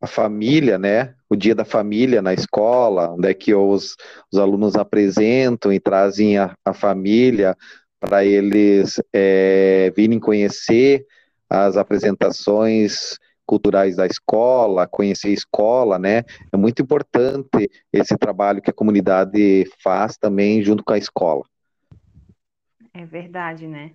[0.00, 1.14] a família, né?
[1.28, 3.96] O dia da família na escola, onde é que os,
[4.32, 7.56] os alunos apresentam e trazem a, a família
[7.98, 11.06] para eles é, virem conhecer
[11.48, 16.22] as apresentações culturais da escola, conhecer a escola, né?
[16.52, 21.44] É muito importante esse trabalho que a comunidade faz também junto com a escola.
[22.92, 23.92] É verdade, né?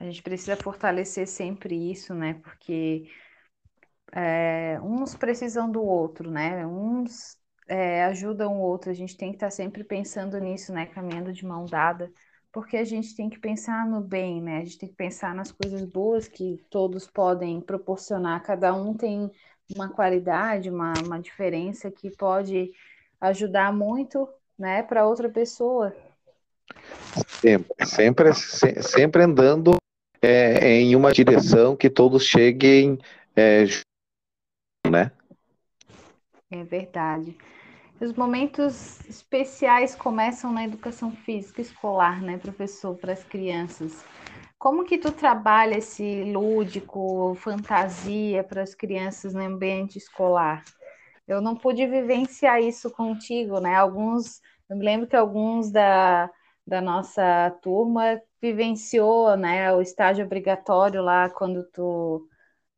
[0.00, 2.34] A gente precisa fortalecer sempre isso, né?
[2.34, 3.08] Porque
[4.12, 6.64] é, uns precisam do outro, né?
[6.66, 8.90] Uns é, ajudam o outro.
[8.90, 10.86] A gente tem que estar sempre pensando nisso, né?
[10.86, 12.10] Caminhando de mão dada,
[12.52, 14.58] porque a gente tem que pensar no bem, né?
[14.58, 18.42] A gente tem que pensar nas coisas boas que todos podem proporcionar.
[18.44, 19.30] Cada um tem
[19.74, 22.70] uma qualidade, uma, uma diferença que pode
[23.20, 24.80] ajudar muito, né?
[24.82, 25.94] Para outra pessoa.
[27.40, 29.77] Sempre, sempre, sempre andando
[30.22, 32.98] é, em uma direção que todos cheguem
[33.36, 33.64] é,
[34.90, 35.12] né?
[36.50, 37.36] É verdade.
[38.00, 44.04] Os momentos especiais começam na educação física escolar, né, professor, para as crianças.
[44.58, 50.64] Como que tu trabalha esse lúdico, fantasia para as crianças no ambiente escolar?
[51.26, 53.74] Eu não pude vivenciar isso contigo, né?
[53.74, 56.30] Alguns, eu me lembro que alguns da,
[56.68, 62.28] da nossa turma vivenciou, né, o estágio obrigatório lá quando tu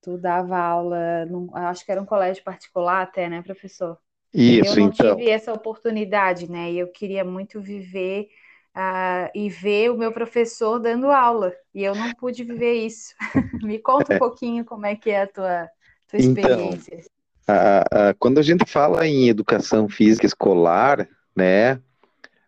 [0.03, 3.99] tu dava aula, num, acho que era um colégio particular até, né, professor?
[4.33, 5.17] Isso, eu não então.
[5.17, 6.73] tive essa oportunidade, né?
[6.73, 8.29] E eu queria muito viver
[8.75, 11.53] uh, e ver o meu professor dando aula.
[11.75, 13.15] E eu não pude viver isso.
[13.63, 14.19] Me conta um é.
[14.19, 15.69] pouquinho como é que é a tua,
[16.09, 16.95] tua então, experiência.
[16.95, 21.79] Então, quando a gente fala em educação física escolar, né?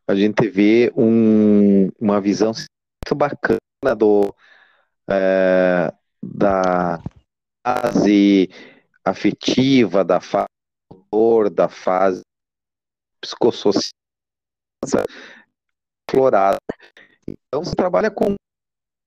[0.07, 4.35] A gente vê um, uma visão muito bacana do,
[5.09, 7.01] é, da,
[7.67, 8.51] fase
[9.05, 10.47] afetiva, da fase
[10.91, 12.23] motor, da fase
[13.21, 13.93] psicossocial
[16.11, 16.59] florada.
[17.27, 18.35] Então você trabalha com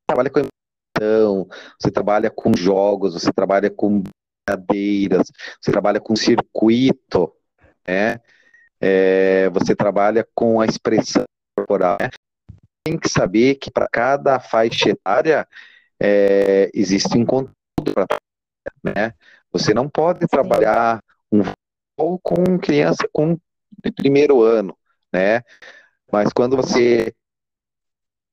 [0.08, 1.48] trabalha com emoção,
[1.80, 4.04] você trabalha com jogos, você trabalha com
[4.48, 7.36] brincadeiras, você trabalha com circuito,
[7.88, 8.22] né?
[8.80, 11.24] É, você trabalha com a expressão
[11.58, 11.98] corporal.
[12.00, 12.10] Né?
[12.84, 15.48] Tem que saber que para cada faixa etária
[16.00, 17.56] é, existe um conteúdo
[17.94, 18.06] para
[18.84, 19.14] né?
[19.52, 21.42] Você não pode trabalhar um
[21.98, 23.38] voo com criança com
[23.96, 24.78] primeiro ano,
[25.14, 25.42] né?
[26.12, 27.14] Mas quando você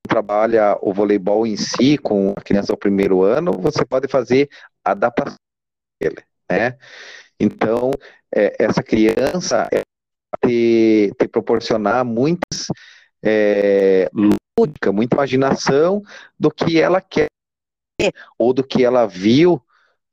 [0.09, 4.48] trabalha o voleibol em si com a criança ao primeiro ano, você pode fazer
[4.85, 5.37] adaptação
[6.00, 6.76] dele, né?
[7.40, 7.90] Então,
[8.35, 9.68] é, essa criança
[10.44, 12.66] te, te proporcionar muitas
[13.22, 14.11] é,
[14.59, 16.02] lúdica, muita imaginação
[16.38, 17.26] do que ela quer
[18.38, 19.62] ou do que ela viu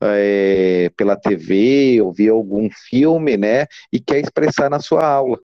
[0.02, 5.40] é, pela TV ou viu algum filme, né, e quer expressar na sua aula.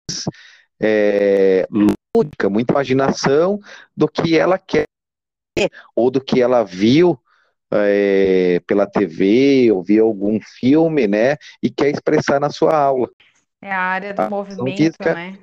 [0.80, 1.68] É,
[2.16, 3.60] lúdica, muita imaginação
[3.96, 4.86] do que ela quer
[5.96, 7.18] ou do que ela viu
[7.72, 13.10] é, pela TV ou viu algum filme, né, e quer expressar na sua aula.
[13.66, 15.40] É a área do a movimento, física, né?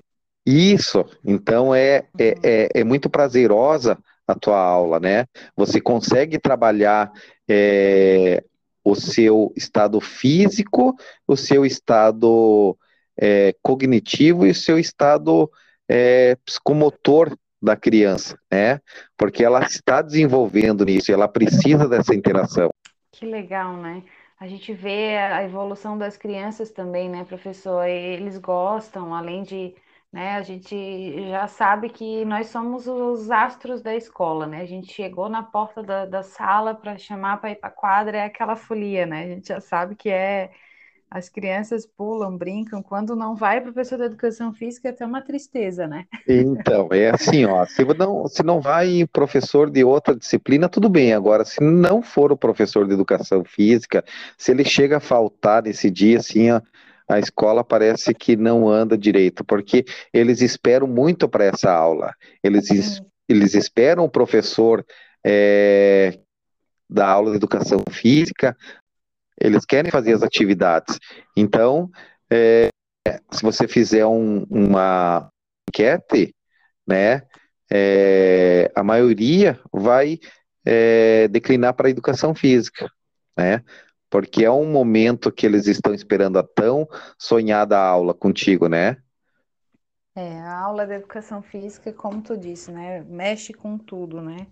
[0.47, 2.41] Isso, então é, é, uhum.
[2.45, 5.27] é, é, muito prazerosa a tua aula, né?
[5.57, 7.11] Você consegue trabalhar
[7.49, 8.45] é,
[8.85, 10.95] o seu estado físico,
[11.27, 12.79] o seu estado
[13.21, 15.51] é, cognitivo e o seu estado
[15.89, 18.81] é, psicomotor da criança, né?
[19.17, 22.71] Porque ela está desenvolvendo nisso, ela precisa dessa interação.
[23.11, 24.05] Que legal, né?
[24.43, 27.85] A gente vê a evolução das crianças também, né, professor?
[27.87, 29.73] Eles gostam, além de
[30.13, 30.33] né?
[30.37, 34.61] A gente já sabe que nós somos os astros da escola, né?
[34.61, 38.19] A gente chegou na porta da, da sala para chamar para ir para a quadra,
[38.19, 39.25] é aquela folia, né?
[39.25, 40.51] A gente já sabe que é
[41.13, 42.83] as crianças pulam, brincam.
[42.83, 46.07] Quando não vai professor da educação física, é até uma tristeza, né?
[46.27, 47.67] Então, é assim, ó.
[47.67, 51.13] Se não, se não vai professor de outra disciplina, tudo bem.
[51.13, 54.03] Agora, se não for o professor de educação física,
[54.39, 56.61] se ele chega a faltar nesse dia, assim, ó,
[57.07, 62.15] a escola parece que não anda direito, porque eles esperam muito para essa aula.
[62.43, 63.07] Eles, uhum.
[63.29, 64.85] eles esperam o professor
[65.23, 66.19] é,
[66.89, 68.57] da aula de educação física,
[69.41, 70.99] eles querem fazer as atividades.
[71.37, 71.91] Então,
[72.31, 72.69] é,
[73.31, 75.29] se você fizer um, uma
[75.69, 76.35] enquete,
[76.87, 77.23] né,
[77.71, 80.19] é, a maioria vai
[80.65, 82.91] é, declinar para a educação física,
[83.37, 83.63] né?
[84.13, 86.87] porque é um momento que eles estão esperando a tão
[87.19, 88.99] sonhada aula contigo, né?
[90.15, 94.47] É, a aula de educação física, como tu disse, né, mexe com tudo, né?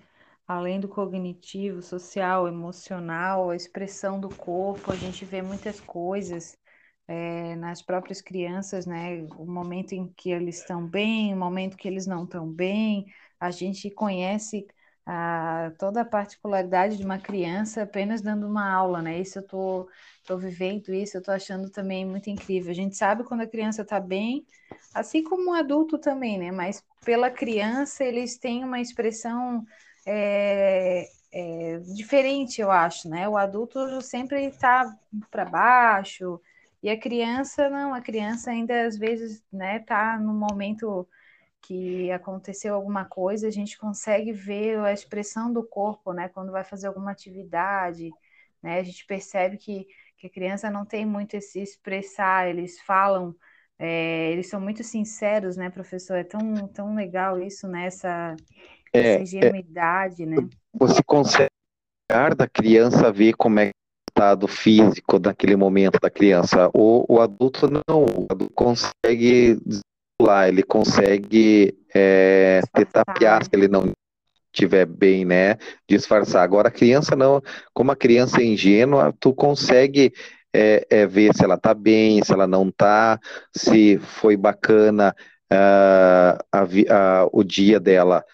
[0.50, 6.58] Além do cognitivo, social, emocional, a expressão do corpo, a gente vê muitas coisas
[7.06, 9.22] é, nas próprias crianças, né?
[9.38, 13.06] O momento em que eles estão bem, o momento que eles não estão bem,
[13.38, 14.66] a gente conhece
[15.06, 19.20] a, toda a particularidade de uma criança apenas dando uma aula, né?
[19.20, 19.88] Isso eu tô,
[20.26, 22.72] tô vivendo isso, eu tô achando também muito incrível.
[22.72, 24.44] A gente sabe quando a criança está bem,
[24.92, 26.50] assim como o adulto também, né?
[26.50, 29.64] Mas pela criança eles têm uma expressão
[30.06, 33.28] é, é, diferente, eu acho, né?
[33.28, 34.96] O adulto sempre está
[35.30, 36.40] para baixo
[36.82, 41.06] e a criança não, a criança ainda às vezes, né, tá no momento
[41.62, 46.28] que aconteceu alguma coisa, a gente consegue ver a expressão do corpo, né?
[46.28, 48.10] Quando vai fazer alguma atividade,
[48.62, 48.78] né?
[48.80, 49.86] A gente percebe que,
[50.16, 53.34] que a criança não tem muito esse expressar, eles falam,
[53.78, 56.16] é, eles são muito sinceros, né, professor?
[56.16, 57.88] É tão, tão legal isso, né?
[58.92, 59.22] É, essa é.
[59.22, 60.48] ingenuidade, é, né?
[60.74, 61.50] Você consegue
[62.36, 63.70] da criança ver como é o
[64.10, 66.68] estado físico naquele momento da criança.
[66.74, 69.58] O, o adulto não, o adulto consegue
[70.20, 73.92] lá, ele consegue é, te tapear se ele não
[74.52, 75.56] estiver bem, né?
[75.88, 76.42] Disfarçar.
[76.42, 77.40] Agora a criança não,
[77.72, 80.12] como a criança é ingênua, tu consegue
[80.52, 83.20] é, é, ver se ela tá bem, se ela não tá,
[83.56, 85.14] se foi bacana
[85.52, 88.24] uh, a, a, o dia dela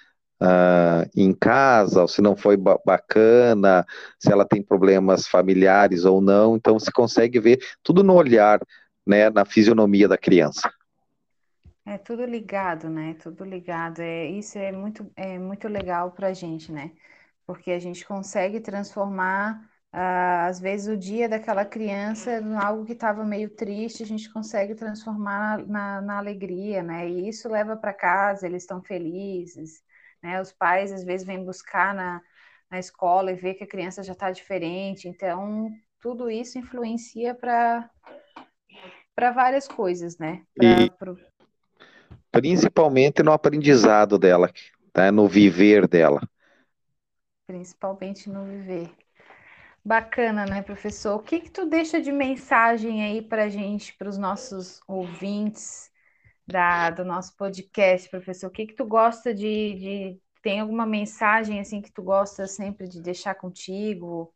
[0.42, 3.84] uh, em casa, ou se não foi ba bacana,
[4.18, 6.56] se ela tem problemas familiares ou não.
[6.56, 8.60] Então você consegue ver tudo no olhar,
[9.06, 10.70] né, na fisionomia da criança.
[11.84, 13.14] É tudo ligado, né?
[13.22, 14.00] Tudo ligado.
[14.00, 16.90] É, isso é muito, é muito legal para a gente, né?
[17.46, 19.62] Porque a gente consegue transformar,
[19.94, 24.28] uh, às vezes, o dia daquela criança em algo que estava meio triste, a gente
[24.32, 27.08] consegue transformar na, na alegria, né?
[27.08, 29.80] E isso leva para casa, eles estão felizes,
[30.22, 30.40] né?
[30.40, 32.20] Os pais, às vezes, vêm buscar na,
[32.70, 35.08] na escola e vê que a criança já está diferente.
[35.08, 37.88] Então, tudo isso influencia para
[39.14, 40.42] para várias coisas, né?
[40.54, 40.90] Pra, e,
[42.30, 44.52] principalmente no aprendizado dela,
[44.92, 45.10] tá?
[45.10, 46.20] no viver dela.
[47.46, 48.90] Principalmente no viver.
[49.82, 51.14] Bacana, né, professor?
[51.16, 55.90] O que que tu deixa de mensagem aí para gente, para os nossos ouvintes
[56.46, 58.46] da, do nosso podcast, professor?
[58.46, 60.18] O que que tu gosta de, de...
[60.42, 64.32] Tem alguma mensagem assim que tu gosta sempre de deixar contigo?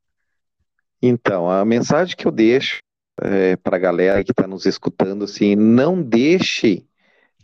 [1.00, 2.78] Então, a mensagem que eu deixo
[3.22, 6.86] é, para a galera que está nos escutando, assim, não deixe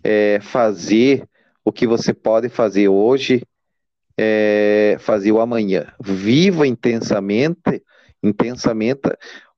[0.02, 1.28] é, fazer
[1.64, 3.42] o que você pode fazer hoje,
[4.16, 5.92] é, fazer o amanhã.
[6.00, 7.82] Viva intensamente
[8.22, 9.02] intensamente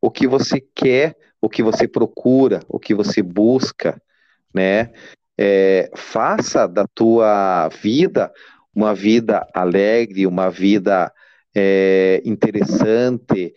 [0.00, 4.00] o que você quer, o que você procura, o que você busca,
[4.54, 4.90] né?
[5.40, 8.32] É, faça da tua vida
[8.78, 11.12] uma vida alegre, uma vida
[11.54, 13.52] é, interessante.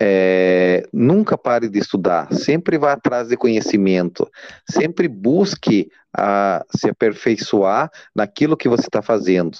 [0.00, 4.28] É, nunca pare de estudar, sempre vá atrás de conhecimento,
[4.68, 9.56] sempre busque a, se aperfeiçoar naquilo que você está fazendo,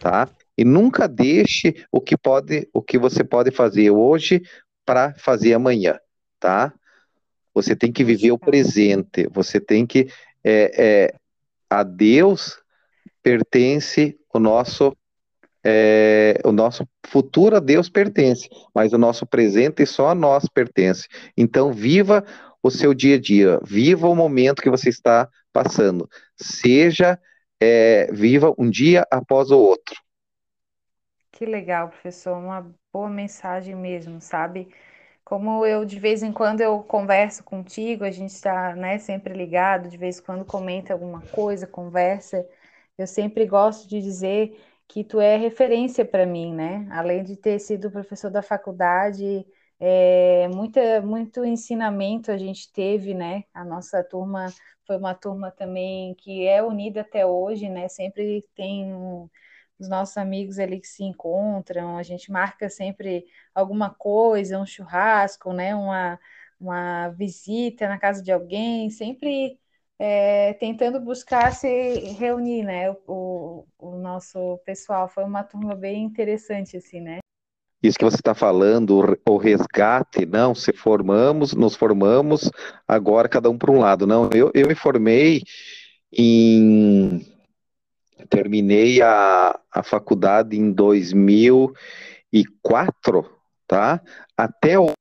[0.00, 0.26] tá?
[0.56, 4.42] E nunca deixe o que pode, o que você pode fazer hoje
[4.86, 5.98] para fazer amanhã,
[6.40, 6.72] tá?
[7.54, 9.28] Você tem que viver o presente.
[9.32, 10.08] Você tem que
[10.42, 11.14] é, é,
[11.70, 12.58] a Deus
[13.22, 14.94] pertence o nosso
[15.66, 21.08] é, o nosso futuro a Deus pertence, mas o nosso presente só a nós pertence.
[21.34, 22.22] Então viva
[22.62, 27.18] o seu dia a dia, viva o momento que você está passando, seja
[27.60, 29.94] é, viva um dia após o outro.
[31.32, 34.68] Que legal, professor, uma boa mensagem mesmo, sabe?
[35.24, 39.88] Como eu de vez em quando eu converso contigo, a gente está, né, sempre ligado,
[39.88, 42.46] de vez em quando comenta alguma coisa, conversa.
[42.98, 46.86] Eu sempre gosto de dizer que tu é referência para mim, né?
[46.90, 49.46] Além de ter sido professor da faculdade,
[49.80, 53.44] é, muita, muito ensinamento a gente teve, né?
[53.54, 54.46] A nossa turma
[54.86, 57.88] foi uma turma também que é unida até hoje, né?
[57.88, 59.28] Sempre tem um,
[59.78, 65.52] os nossos amigos ali que se encontram, a gente marca sempre alguma coisa, um churrasco,
[65.52, 66.18] né, uma,
[66.60, 69.58] uma visita na casa de alguém, sempre
[69.98, 71.68] é, tentando buscar se
[72.18, 75.08] reunir, né, o, o nosso pessoal.
[75.08, 77.18] Foi uma turma bem interessante, assim, né?
[77.82, 82.50] Isso que você está falando, o resgate, não, se formamos, nos formamos,
[82.88, 84.06] agora cada um para um lado.
[84.06, 85.42] Não, eu, eu me formei
[86.10, 87.33] em
[88.28, 93.30] terminei a, a faculdade em 2004,
[93.66, 94.00] tá?
[94.36, 94.94] Até hoje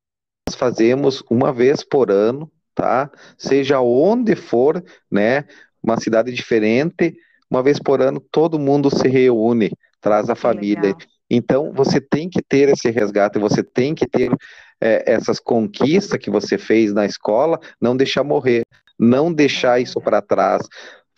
[0.48, 3.10] nós fazemos uma vez por ano, tá?
[3.38, 5.46] Seja onde for, né?
[5.82, 7.16] Uma cidade diferente,
[7.50, 9.72] uma vez por ano todo mundo se reúne,
[10.02, 10.82] traz a família.
[10.82, 10.98] Legal.
[11.30, 14.32] Então você tem que ter esse resgate, você tem que ter
[14.80, 18.64] é, essas conquistas que você fez na escola, não deixar morrer,
[19.00, 20.62] não deixar isso para trás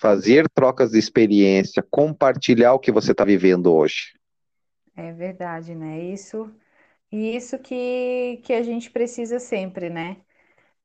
[0.06, 4.14] fazer trocas de experiência, compartilhar o que você está vivendo hoje.
[4.96, 6.00] É verdade, né?
[6.00, 6.54] Isso
[7.12, 10.18] isso que, que a gente precisa sempre, né?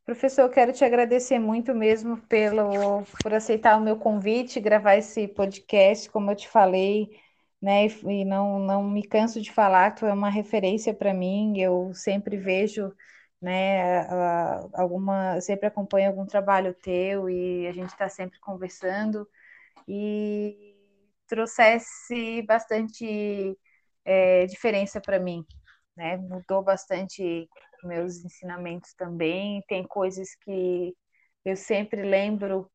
[0.04, 5.28] Professor, eu quero te agradecer muito mesmo pelo por aceitar o meu convite, gravar esse
[5.28, 7.10] podcast, como eu te falei,
[7.60, 7.86] né?
[7.86, 12.36] E não, não me canso de falar, tu é uma referência para mim, eu sempre
[12.36, 12.92] vejo
[13.40, 14.06] né?
[14.74, 19.28] Alguma, sempre acompanho algum trabalho teu e a gente está sempre conversando
[19.88, 20.76] e
[21.26, 23.56] trouxesse bastante
[24.04, 25.44] é, diferença para mim,
[25.96, 26.16] né?
[26.16, 27.48] Mudou bastante
[27.84, 29.62] meus ensinamentos também.
[29.68, 30.94] Tem coisas que
[31.44, 32.70] eu sempre lembro,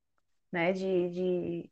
[0.51, 0.73] né?
[0.73, 1.71] De, de,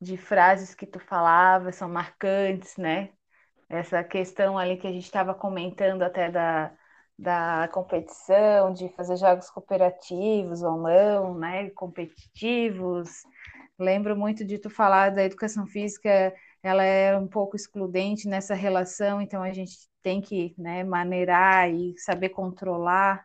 [0.00, 3.10] de frases que tu falava, são marcantes, né?
[3.68, 6.76] Essa questão ali que a gente estava comentando até da
[7.22, 13.22] da competição, de fazer jogos cooperativos ou não, né, competitivos.
[13.78, 19.20] Lembro muito de tu falar da educação física, ela é um pouco excludente nessa relação,
[19.20, 23.24] então a gente tem que, né, maneirar e saber controlar,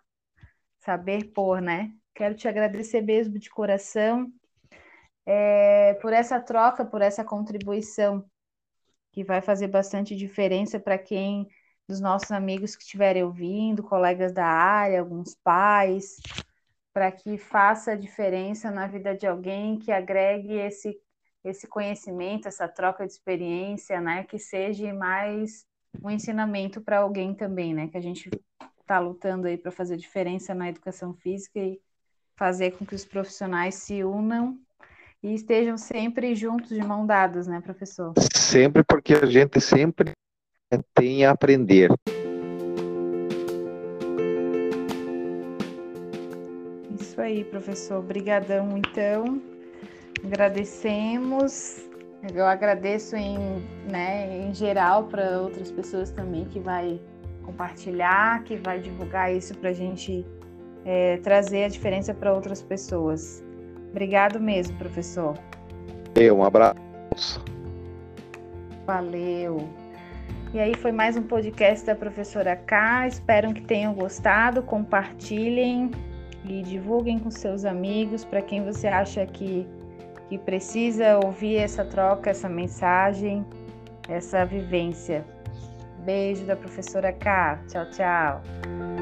[0.78, 1.92] saber pôr, né?
[2.14, 4.32] Quero te agradecer mesmo de coração
[5.26, 8.24] é, por essa troca, por essa contribuição
[9.12, 11.48] que vai fazer bastante diferença para quem
[11.88, 16.18] dos nossos amigos que estiverem ouvindo, colegas da área, alguns pais,
[16.94, 21.00] para que faça a diferença na vida de alguém, que agregue esse,
[21.44, 24.24] esse conhecimento, essa troca de experiência, né?
[24.24, 25.66] Que seja mais
[26.04, 27.88] um ensinamento para alguém também, né?
[27.88, 28.30] Que a gente
[28.82, 31.80] está lutando aí para fazer diferença na educação física e
[32.36, 34.58] fazer com que os profissionais se unam
[35.24, 38.14] e estejam sempre juntos de mão dadas, né, professor?
[38.34, 40.12] Sempre porque a gente sempre
[40.94, 41.90] tem a aprender.
[47.00, 48.00] Isso aí, professor.
[48.00, 49.42] Obrigadão, então.
[50.26, 51.86] Agradecemos.
[52.34, 53.38] Eu agradeço em,
[53.90, 57.00] né, em geral para outras pessoas também que vai
[57.46, 60.26] compartilhar, que vai divulgar isso para a gente
[60.84, 63.44] é, trazer a diferença para outras pessoas.
[63.92, 65.38] Obrigado mesmo, professor.
[66.34, 67.44] Um abraço.
[68.86, 69.87] Valeu.
[70.54, 73.08] E aí foi mais um podcast da professora K.
[73.08, 74.64] Espero que tenham gostado.
[74.64, 75.92] Compartilhem
[76.46, 79.68] e divulguem com seus amigos para quem você acha que,
[80.30, 83.46] que precisa ouvir essa troca, essa mensagem,
[84.08, 85.26] essa vivência.
[86.06, 87.60] Beijo da professora K.
[87.68, 88.97] Tchau, tchau.